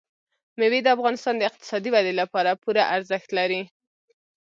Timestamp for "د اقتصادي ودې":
1.37-2.13